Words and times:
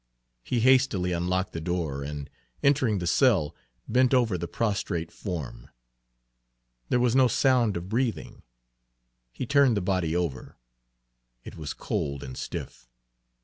He 0.43 0.61
hastily 0.61 1.11
unlocked 1.11 1.53
the 1.53 1.61
door 1.61 2.01
and, 2.01 2.27
entering 2.63 2.97
the 2.97 3.05
cell, 3.05 3.55
bent 3.87 4.15
over 4.15 4.35
the 4.35 4.47
prostrate 4.47 5.11
form. 5.11 5.69
There 6.89 6.99
was 6.99 7.15
no 7.15 7.27
sound 7.27 7.77
of 7.77 7.87
breathing; 7.87 8.41
he 9.31 9.45
turned 9.45 9.77
the 9.77 9.79
body 9.79 10.15
over 10.15 10.57
it 11.43 11.55
was 11.55 11.75
cold 11.75 12.23
and 12.23 12.35
stiff. 12.35 12.89